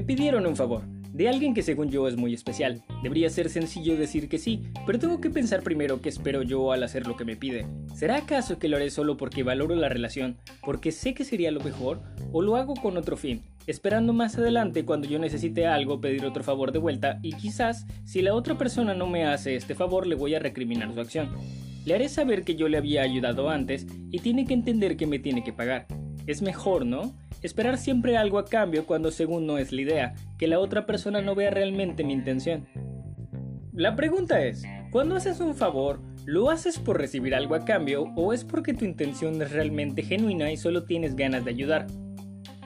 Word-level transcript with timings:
Me 0.00 0.06
pidieron 0.06 0.46
un 0.46 0.56
favor, 0.56 0.80
de 1.12 1.28
alguien 1.28 1.52
que 1.52 1.62
según 1.62 1.90
yo 1.90 2.08
es 2.08 2.16
muy 2.16 2.32
especial. 2.32 2.82
Debería 3.02 3.28
ser 3.28 3.50
sencillo 3.50 3.98
decir 3.98 4.30
que 4.30 4.38
sí, 4.38 4.62
pero 4.86 4.98
tengo 4.98 5.20
que 5.20 5.28
pensar 5.28 5.62
primero 5.62 6.00
qué 6.00 6.08
espero 6.08 6.42
yo 6.42 6.72
al 6.72 6.82
hacer 6.84 7.06
lo 7.06 7.18
que 7.18 7.26
me 7.26 7.36
pide. 7.36 7.66
¿Será 7.94 8.16
acaso 8.16 8.58
que 8.58 8.68
lo 8.68 8.78
haré 8.78 8.88
solo 8.88 9.18
porque 9.18 9.42
valoro 9.42 9.74
la 9.74 9.90
relación, 9.90 10.38
porque 10.64 10.90
sé 10.90 11.12
que 11.12 11.26
sería 11.26 11.50
lo 11.50 11.60
mejor, 11.60 12.00
o 12.32 12.40
lo 12.40 12.56
hago 12.56 12.72
con 12.76 12.96
otro 12.96 13.18
fin, 13.18 13.42
esperando 13.66 14.14
más 14.14 14.38
adelante 14.38 14.86
cuando 14.86 15.06
yo 15.06 15.18
necesite 15.18 15.66
algo 15.66 16.00
pedir 16.00 16.24
otro 16.24 16.42
favor 16.42 16.72
de 16.72 16.78
vuelta 16.78 17.18
y 17.22 17.34
quizás 17.34 17.84
si 18.06 18.22
la 18.22 18.32
otra 18.32 18.56
persona 18.56 18.94
no 18.94 19.06
me 19.06 19.26
hace 19.26 19.54
este 19.54 19.74
favor 19.74 20.06
le 20.06 20.14
voy 20.14 20.34
a 20.34 20.38
recriminar 20.38 20.94
su 20.94 21.00
acción? 21.02 21.28
Le 21.84 21.94
haré 21.94 22.08
saber 22.08 22.42
que 22.42 22.56
yo 22.56 22.70
le 22.70 22.78
había 22.78 23.02
ayudado 23.02 23.50
antes 23.50 23.86
y 24.10 24.20
tiene 24.20 24.46
que 24.46 24.54
entender 24.54 24.96
que 24.96 25.06
me 25.06 25.18
tiene 25.18 25.44
que 25.44 25.52
pagar. 25.52 25.86
Es 26.26 26.40
mejor, 26.40 26.86
¿no? 26.86 27.12
Esperar 27.42 27.78
siempre 27.78 28.16
algo 28.16 28.38
a 28.38 28.44
cambio 28.44 28.86
cuando 28.86 29.10
según 29.10 29.46
no 29.46 29.56
es 29.56 29.72
la 29.72 29.80
idea, 29.80 30.14
que 30.38 30.46
la 30.46 30.58
otra 30.58 30.84
persona 30.84 31.22
no 31.22 31.34
vea 31.34 31.50
realmente 31.50 32.04
mi 32.04 32.12
intención. 32.12 32.66
La 33.72 33.96
pregunta 33.96 34.44
es, 34.44 34.62
cuando 34.90 35.16
haces 35.16 35.40
un 35.40 35.54
favor, 35.54 36.00
¿lo 36.26 36.50
haces 36.50 36.78
por 36.78 36.98
recibir 36.98 37.34
algo 37.34 37.54
a 37.54 37.64
cambio 37.64 38.12
o 38.14 38.32
es 38.34 38.44
porque 38.44 38.74
tu 38.74 38.84
intención 38.84 39.40
es 39.40 39.52
realmente 39.52 40.02
genuina 40.02 40.52
y 40.52 40.58
solo 40.58 40.84
tienes 40.84 41.16
ganas 41.16 41.44
de 41.44 41.50
ayudar? 41.52 41.86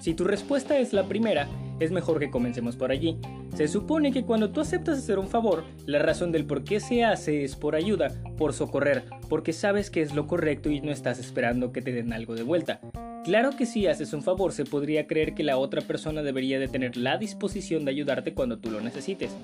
Si 0.00 0.12
tu 0.12 0.24
respuesta 0.24 0.76
es 0.78 0.92
la 0.92 1.04
primera, 1.04 1.46
es 1.78 1.92
mejor 1.92 2.18
que 2.18 2.30
comencemos 2.30 2.76
por 2.76 2.90
allí. 2.90 3.18
Se 3.54 3.68
supone 3.68 4.12
que 4.12 4.24
cuando 4.24 4.50
tú 4.50 4.60
aceptas 4.60 4.98
hacer 4.98 5.18
un 5.18 5.28
favor, 5.28 5.64
la 5.86 6.00
razón 6.00 6.32
del 6.32 6.46
por 6.46 6.64
qué 6.64 6.80
se 6.80 7.04
hace 7.04 7.44
es 7.44 7.54
por 7.54 7.76
ayuda, 7.76 8.08
por 8.36 8.52
socorrer, 8.52 9.04
porque 9.28 9.52
sabes 9.52 9.90
que 9.90 10.02
es 10.02 10.14
lo 10.14 10.26
correcto 10.26 10.68
y 10.68 10.80
no 10.80 10.90
estás 10.90 11.18
esperando 11.18 11.72
que 11.72 11.80
te 11.80 11.92
den 11.92 12.12
algo 12.12 12.34
de 12.34 12.42
vuelta. 12.42 12.80
Claro 13.24 13.56
que 13.56 13.64
si 13.64 13.86
haces 13.86 14.12
un 14.12 14.22
favor 14.22 14.52
se 14.52 14.66
podría 14.66 15.06
creer 15.06 15.34
que 15.34 15.44
la 15.44 15.56
otra 15.56 15.80
persona 15.80 16.22
debería 16.22 16.58
de 16.58 16.68
tener 16.68 16.98
la 16.98 17.16
disposición 17.16 17.86
de 17.86 17.90
ayudarte 17.90 18.34
cuando 18.34 18.58
tú 18.58 18.70
lo 18.70 18.82
necesites, 18.82 19.34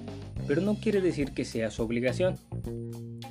pero 0.47 0.61
no 0.61 0.75
quiere 0.75 1.01
decir 1.01 1.33
que 1.33 1.47
sea 1.47 1.71
su 1.71 1.83
obligación. 1.83 2.37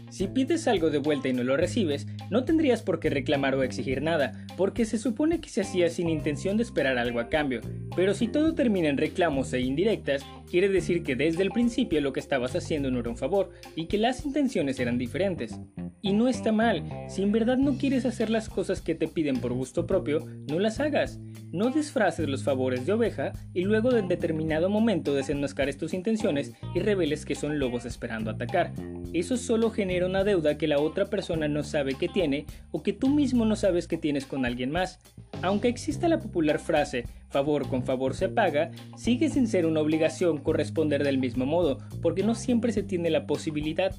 Si 0.09 0.27
pides 0.27 0.67
algo 0.67 0.89
de 0.89 0.97
vuelta 0.97 1.29
y 1.29 1.33
no 1.33 1.43
lo 1.43 1.55
recibes, 1.55 2.07
no 2.31 2.45
tendrías 2.45 2.81
por 2.81 2.99
qué 2.99 3.11
reclamar 3.11 3.53
o 3.53 3.61
exigir 3.61 4.01
nada, 4.01 4.47
porque 4.57 4.85
se 4.85 4.97
supone 4.97 5.39
que 5.39 5.49
se 5.49 5.61
hacía 5.61 5.87
sin 5.89 6.09
intención 6.09 6.57
de 6.57 6.63
esperar 6.63 6.97
algo 6.97 7.19
a 7.19 7.29
cambio, 7.29 7.61
pero 7.95 8.15
si 8.15 8.27
todo 8.27 8.55
termina 8.55 8.89
en 8.89 8.97
reclamos 8.97 9.53
e 9.53 9.61
indirectas, 9.61 10.25
quiere 10.49 10.69
decir 10.69 11.03
que 11.03 11.15
desde 11.15 11.43
el 11.43 11.51
principio 11.51 12.01
lo 12.01 12.13
que 12.13 12.19
estabas 12.19 12.55
haciendo 12.55 12.91
no 12.91 12.99
era 12.99 13.09
un 13.09 13.17
favor 13.17 13.51
y 13.75 13.85
que 13.85 13.97
las 13.97 14.25
intenciones 14.25 14.79
eran 14.79 14.97
diferentes. 14.97 15.59
Y 16.01 16.13
no 16.13 16.27
está 16.27 16.51
mal, 16.51 16.83
si 17.09 17.23
en 17.23 17.31
verdad 17.31 17.57
no 17.57 17.77
quieres 17.77 18.05
hacer 18.05 18.29
las 18.29 18.49
cosas 18.49 18.81
que 18.81 18.95
te 18.95 19.07
piden 19.07 19.41
por 19.41 19.53
gusto 19.53 19.85
propio, 19.85 20.25
no 20.47 20.59
las 20.59 20.79
hagas. 20.79 21.19
No 21.51 21.71
disfraces 21.71 22.29
los 22.29 22.43
favores 22.43 22.85
de 22.85 22.93
oveja 22.93 23.33
y 23.53 23.63
luego 23.63 23.95
en 23.95 24.07
determinado 24.07 24.69
momento 24.69 25.13
desenmascares 25.13 25.77
tus 25.77 25.93
intenciones 25.93 26.53
y 26.73 26.79
reveles 26.79 27.25
que 27.25 27.35
son 27.35 27.59
lobos 27.59 27.85
esperando 27.85 28.31
atacar. 28.31 28.71
Eso 29.13 29.35
solo 29.35 29.71
genera 29.71 30.05
una 30.05 30.23
deuda 30.23 30.57
que 30.57 30.67
la 30.67 30.79
otra 30.79 31.07
persona 31.07 31.47
no 31.47 31.63
sabe 31.63 31.95
que 31.95 32.07
tiene 32.07 32.45
o 32.71 32.83
que 32.83 32.93
tú 32.93 33.09
mismo 33.09 33.45
no 33.45 33.55
sabes 33.55 33.87
que 33.87 33.97
tienes 33.97 34.25
con 34.25 34.45
alguien 34.45 34.71
más. 34.71 34.99
Aunque 35.41 35.69
exista 35.69 36.07
la 36.07 36.19
popular 36.19 36.59
frase 36.59 37.05
favor 37.29 37.67
con 37.67 37.83
favor 37.83 38.15
se 38.15 38.27
paga, 38.27 38.71
sigue 38.97 39.29
sin 39.29 39.47
ser 39.47 39.65
una 39.65 39.79
obligación 39.79 40.39
corresponder 40.39 41.03
del 41.03 41.17
mismo 41.17 41.45
modo, 41.45 41.77
porque 42.01 42.23
no 42.23 42.35
siempre 42.35 42.71
se 42.71 42.83
tiene 42.83 43.09
la 43.09 43.25
posibilidad. 43.25 43.95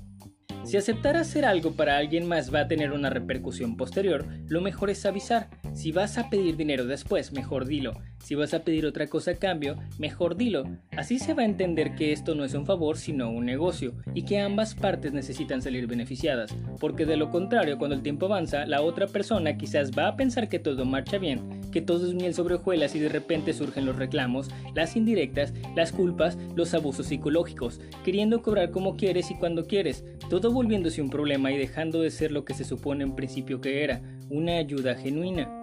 Si 0.64 0.76
aceptar 0.76 1.16
hacer 1.16 1.44
algo 1.44 1.72
para 1.72 1.96
alguien 1.96 2.26
más 2.26 2.54
va 2.54 2.60
a 2.60 2.68
tener 2.68 2.92
una 2.92 3.08
repercusión 3.08 3.76
posterior, 3.76 4.26
lo 4.46 4.60
mejor 4.60 4.90
es 4.90 5.06
avisar. 5.06 5.48
Si 5.72 5.90
vas 5.92 6.18
a 6.18 6.28
pedir 6.28 6.56
dinero 6.56 6.84
después, 6.84 7.32
mejor 7.32 7.66
dilo. 7.66 7.94
Si 8.22 8.34
vas 8.34 8.54
a 8.54 8.62
pedir 8.64 8.86
otra 8.86 9.06
cosa 9.06 9.32
a 9.32 9.34
cambio, 9.34 9.76
mejor 9.98 10.36
dilo. 10.36 10.64
Así 10.96 11.18
se 11.18 11.34
va 11.34 11.42
a 11.42 11.46
entender 11.46 11.94
que 11.94 12.12
esto 12.12 12.34
no 12.34 12.44
es 12.44 12.54
un 12.54 12.66
favor 12.66 12.96
sino 12.96 13.30
un 13.30 13.46
negocio 13.46 13.94
y 14.14 14.22
que 14.22 14.38
ambas 14.38 14.74
partes 14.74 15.12
necesitan 15.12 15.62
salir 15.62 15.86
beneficiadas, 15.86 16.54
porque 16.78 17.06
de 17.06 17.16
lo 17.16 17.30
contrario 17.30 17.78
cuando 17.78 17.96
el 17.96 18.02
tiempo 18.02 18.26
avanza, 18.26 18.66
la 18.66 18.82
otra 18.82 19.06
persona 19.06 19.56
quizás 19.56 19.90
va 19.92 20.08
a 20.08 20.16
pensar 20.16 20.48
que 20.48 20.58
todo 20.58 20.84
marcha 20.84 21.18
bien, 21.18 21.60
que 21.72 21.80
todo 21.80 22.06
es 22.06 22.14
miel 22.14 22.34
sobre 22.34 22.56
hojuelas 22.56 22.94
y 22.94 23.00
de 23.00 23.08
repente 23.08 23.52
surgen 23.52 23.86
los 23.86 23.96
reclamos, 23.96 24.50
las 24.74 24.96
indirectas, 24.96 25.52
las 25.74 25.92
culpas, 25.92 26.38
los 26.54 26.74
abusos 26.74 27.06
psicológicos, 27.06 27.80
queriendo 28.04 28.42
cobrar 28.42 28.70
como 28.70 28.96
quieres 28.96 29.30
y 29.30 29.34
cuando 29.34 29.66
quieres, 29.66 30.04
todo 30.28 30.52
volviéndose 30.52 31.02
un 31.02 31.10
problema 31.10 31.52
y 31.52 31.58
dejando 31.58 32.02
de 32.02 32.10
ser 32.10 32.32
lo 32.32 32.44
que 32.44 32.54
se 32.54 32.64
supone 32.64 33.04
en 33.04 33.16
principio 33.16 33.60
que 33.60 33.82
era, 33.82 34.02
una 34.28 34.56
ayuda 34.58 34.94
genuina. 34.94 35.59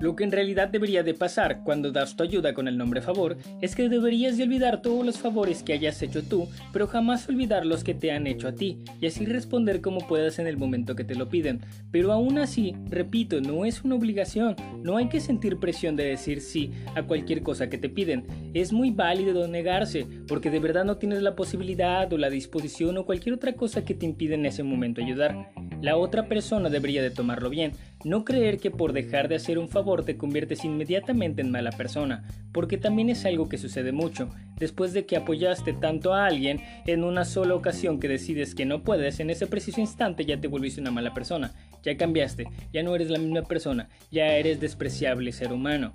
Lo 0.00 0.16
que 0.16 0.24
en 0.24 0.32
realidad 0.32 0.70
debería 0.70 1.02
de 1.02 1.12
pasar 1.12 1.60
cuando 1.62 1.92
das 1.92 2.16
tu 2.16 2.22
ayuda 2.22 2.54
con 2.54 2.66
el 2.68 2.78
nombre 2.78 3.02
favor 3.02 3.36
es 3.60 3.76
que 3.76 3.90
deberías 3.90 4.38
de 4.38 4.44
olvidar 4.44 4.80
todos 4.80 5.04
los 5.04 5.18
favores 5.18 5.62
que 5.62 5.74
hayas 5.74 6.00
hecho 6.00 6.22
tú, 6.22 6.48
pero 6.72 6.86
jamás 6.86 7.28
olvidar 7.28 7.66
los 7.66 7.84
que 7.84 7.92
te 7.92 8.10
han 8.10 8.26
hecho 8.26 8.48
a 8.48 8.54
ti, 8.54 8.78
y 8.98 9.06
así 9.06 9.26
responder 9.26 9.82
como 9.82 10.06
puedas 10.08 10.38
en 10.38 10.46
el 10.46 10.56
momento 10.56 10.96
que 10.96 11.04
te 11.04 11.14
lo 11.14 11.28
piden. 11.28 11.60
Pero 11.90 12.12
aún 12.12 12.38
así, 12.38 12.74
repito, 12.88 13.42
no 13.42 13.66
es 13.66 13.84
una 13.84 13.96
obligación, 13.96 14.56
no 14.82 14.96
hay 14.96 15.10
que 15.10 15.20
sentir 15.20 15.58
presión 15.58 15.96
de 15.96 16.04
decir 16.04 16.40
sí 16.40 16.70
a 16.94 17.02
cualquier 17.02 17.42
cosa 17.42 17.68
que 17.68 17.76
te 17.76 17.90
piden. 17.90 18.24
Es 18.54 18.72
muy 18.72 18.90
válido 18.92 19.48
negarse, 19.48 20.06
porque 20.26 20.50
de 20.50 20.60
verdad 20.60 20.86
no 20.86 20.96
tienes 20.96 21.20
la 21.20 21.36
posibilidad 21.36 22.10
o 22.10 22.16
la 22.16 22.30
disposición 22.30 22.96
o 22.96 23.04
cualquier 23.04 23.34
otra 23.34 23.52
cosa 23.52 23.84
que 23.84 23.94
te 23.94 24.06
impide 24.06 24.36
en 24.36 24.46
ese 24.46 24.62
momento 24.62 25.02
ayudar. 25.02 25.52
La 25.82 25.98
otra 25.98 26.26
persona 26.26 26.70
debería 26.70 27.02
de 27.02 27.10
tomarlo 27.10 27.50
bien, 27.50 27.72
no 28.04 28.24
creer 28.24 28.58
que 28.58 28.70
por 28.70 28.94
dejar 28.94 29.28
de 29.28 29.36
hacer 29.36 29.58
un 29.58 29.68
favor 29.68 29.89
te 30.04 30.16
conviertes 30.16 30.64
inmediatamente 30.64 31.42
en 31.42 31.50
mala 31.50 31.72
persona, 31.72 32.24
porque 32.52 32.78
también 32.78 33.10
es 33.10 33.24
algo 33.26 33.48
que 33.48 33.58
sucede 33.58 33.92
mucho. 33.92 34.30
Después 34.58 34.92
de 34.92 35.04
que 35.06 35.16
apoyaste 35.16 35.72
tanto 35.72 36.14
a 36.14 36.26
alguien 36.26 36.60
en 36.86 37.04
una 37.04 37.24
sola 37.24 37.54
ocasión 37.54 37.98
que 37.98 38.08
decides 38.08 38.54
que 38.54 38.64
no 38.66 38.82
puedes, 38.82 39.20
en 39.20 39.30
ese 39.30 39.46
preciso 39.46 39.80
instante 39.80 40.24
ya 40.24 40.40
te 40.40 40.48
volviste 40.48 40.80
una 40.80 40.90
mala 40.90 41.12
persona, 41.12 41.52
ya 41.82 41.96
cambiaste, 41.96 42.46
ya 42.72 42.82
no 42.82 42.94
eres 42.94 43.10
la 43.10 43.18
misma 43.18 43.42
persona, 43.42 43.88
ya 44.10 44.34
eres 44.36 44.60
despreciable 44.60 45.32
ser 45.32 45.52
humano. 45.52 45.92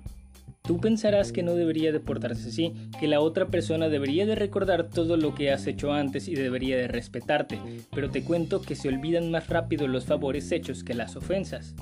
Tú 0.62 0.80
pensarás 0.80 1.30
que 1.30 1.44
no 1.44 1.54
debería 1.54 1.92
de 1.92 2.00
portarse 2.00 2.48
así, 2.48 2.72
que 2.98 3.06
la 3.06 3.20
otra 3.20 3.46
persona 3.46 3.88
debería 3.88 4.26
de 4.26 4.34
recordar 4.34 4.90
todo 4.90 5.16
lo 5.16 5.32
que 5.32 5.52
has 5.52 5.68
hecho 5.68 5.92
antes 5.92 6.26
y 6.26 6.34
debería 6.34 6.76
de 6.76 6.88
respetarte, 6.88 7.60
pero 7.94 8.10
te 8.10 8.24
cuento 8.24 8.60
que 8.60 8.74
se 8.74 8.88
olvidan 8.88 9.30
más 9.30 9.48
rápido 9.48 9.86
los 9.86 10.06
favores 10.06 10.50
hechos 10.50 10.82
que 10.82 10.94
las 10.94 11.14
ofensas. 11.14 11.76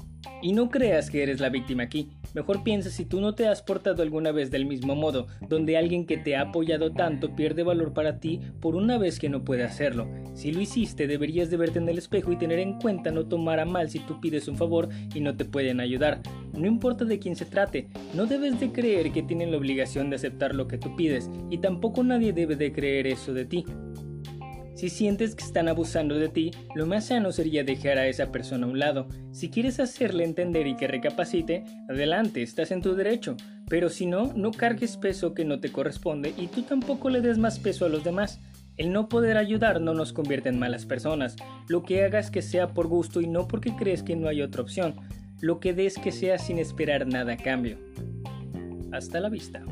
Y 0.44 0.52
no 0.52 0.68
creas 0.68 1.08
que 1.08 1.22
eres 1.22 1.40
la 1.40 1.48
víctima 1.48 1.84
aquí, 1.84 2.10
mejor 2.34 2.62
piensa 2.62 2.90
si 2.90 3.06
tú 3.06 3.18
no 3.22 3.34
te 3.34 3.48
has 3.48 3.62
portado 3.62 4.02
alguna 4.02 4.30
vez 4.30 4.50
del 4.50 4.66
mismo 4.66 4.94
modo, 4.94 5.26
donde 5.48 5.78
alguien 5.78 6.04
que 6.04 6.18
te 6.18 6.36
ha 6.36 6.42
apoyado 6.42 6.92
tanto 6.92 7.34
pierde 7.34 7.62
valor 7.62 7.94
para 7.94 8.20
ti 8.20 8.42
por 8.60 8.76
una 8.76 8.98
vez 8.98 9.18
que 9.18 9.30
no 9.30 9.42
puede 9.42 9.64
hacerlo. 9.64 10.06
Si 10.34 10.52
lo 10.52 10.60
hiciste, 10.60 11.06
deberías 11.06 11.48
de 11.48 11.56
verte 11.56 11.78
en 11.78 11.88
el 11.88 11.96
espejo 11.96 12.30
y 12.30 12.36
tener 12.36 12.58
en 12.58 12.78
cuenta 12.78 13.10
no 13.10 13.24
tomar 13.24 13.58
a 13.58 13.64
mal 13.64 13.88
si 13.88 14.00
tú 14.00 14.20
pides 14.20 14.46
un 14.46 14.58
favor 14.58 14.90
y 15.14 15.20
no 15.22 15.34
te 15.34 15.46
pueden 15.46 15.80
ayudar. 15.80 16.20
No 16.52 16.66
importa 16.66 17.06
de 17.06 17.18
quién 17.18 17.36
se 17.36 17.46
trate, 17.46 17.88
no 18.12 18.26
debes 18.26 18.60
de 18.60 18.70
creer 18.70 19.12
que 19.12 19.22
tienen 19.22 19.50
la 19.50 19.56
obligación 19.56 20.10
de 20.10 20.16
aceptar 20.16 20.54
lo 20.54 20.68
que 20.68 20.76
tú 20.76 20.94
pides, 20.94 21.30
y 21.48 21.56
tampoco 21.56 22.04
nadie 22.04 22.34
debe 22.34 22.54
de 22.56 22.70
creer 22.70 23.06
eso 23.06 23.32
de 23.32 23.46
ti. 23.46 23.64
Si 24.74 24.88
sientes 24.88 25.36
que 25.36 25.44
están 25.44 25.68
abusando 25.68 26.16
de 26.16 26.28
ti, 26.28 26.50
lo 26.74 26.84
más 26.84 27.06
sano 27.06 27.30
sería 27.30 27.62
dejar 27.62 27.96
a 27.98 28.08
esa 28.08 28.32
persona 28.32 28.66
a 28.66 28.70
un 28.70 28.78
lado. 28.80 29.06
Si 29.30 29.48
quieres 29.48 29.78
hacerle 29.78 30.24
entender 30.24 30.66
y 30.66 30.76
que 30.76 30.88
recapacite, 30.88 31.64
adelante, 31.88 32.42
estás 32.42 32.72
en 32.72 32.82
tu 32.82 32.94
derecho. 32.96 33.36
Pero 33.68 33.88
si 33.88 34.06
no, 34.06 34.32
no 34.34 34.50
cargues 34.50 34.96
peso 34.96 35.32
que 35.32 35.44
no 35.44 35.60
te 35.60 35.70
corresponde 35.70 36.34
y 36.36 36.48
tú 36.48 36.62
tampoco 36.62 37.08
le 37.08 37.20
des 37.20 37.38
más 37.38 37.60
peso 37.60 37.86
a 37.86 37.88
los 37.88 38.02
demás. 38.02 38.40
El 38.76 38.92
no 38.92 39.08
poder 39.08 39.36
ayudar 39.36 39.80
no 39.80 39.94
nos 39.94 40.12
convierte 40.12 40.48
en 40.48 40.58
malas 40.58 40.84
personas. 40.84 41.36
Lo 41.68 41.84
que 41.84 42.02
hagas 42.02 42.32
que 42.32 42.42
sea 42.42 42.74
por 42.74 42.88
gusto 42.88 43.20
y 43.20 43.28
no 43.28 43.46
porque 43.46 43.76
crees 43.76 44.02
que 44.02 44.16
no 44.16 44.28
hay 44.28 44.42
otra 44.42 44.62
opción. 44.62 44.96
Lo 45.40 45.60
que 45.60 45.72
des 45.72 45.94
que 45.98 46.10
sea 46.10 46.38
sin 46.38 46.58
esperar 46.58 47.06
nada 47.06 47.34
a 47.34 47.36
cambio. 47.36 47.78
Hasta 48.90 49.20
la 49.20 49.28
vista. 49.28 49.64